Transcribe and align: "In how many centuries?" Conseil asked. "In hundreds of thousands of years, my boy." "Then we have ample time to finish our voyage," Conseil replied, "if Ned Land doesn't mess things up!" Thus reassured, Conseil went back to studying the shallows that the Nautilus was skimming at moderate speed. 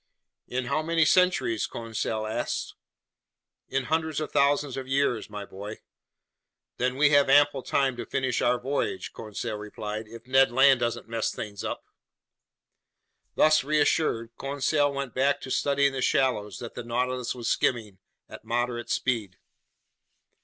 "In 0.47 0.65
how 0.65 0.81
many 0.81 1.05
centuries?" 1.05 1.67
Conseil 1.67 2.25
asked. 2.25 2.73
"In 3.69 3.83
hundreds 3.83 4.19
of 4.19 4.31
thousands 4.31 4.75
of 4.75 4.87
years, 4.87 5.29
my 5.29 5.45
boy." 5.45 5.81
"Then 6.77 6.95
we 6.95 7.11
have 7.11 7.29
ample 7.29 7.61
time 7.61 7.95
to 7.97 8.05
finish 8.07 8.41
our 8.41 8.59
voyage," 8.59 9.13
Conseil 9.13 9.57
replied, 9.57 10.07
"if 10.07 10.25
Ned 10.25 10.51
Land 10.51 10.79
doesn't 10.79 11.07
mess 11.07 11.31
things 11.31 11.63
up!" 11.63 11.83
Thus 13.35 13.63
reassured, 13.63 14.31
Conseil 14.39 14.91
went 14.91 15.13
back 15.13 15.39
to 15.41 15.51
studying 15.51 15.93
the 15.93 16.01
shallows 16.01 16.57
that 16.57 16.73
the 16.73 16.83
Nautilus 16.83 17.35
was 17.35 17.47
skimming 17.47 17.99
at 18.27 18.43
moderate 18.43 18.89
speed. 18.89 19.37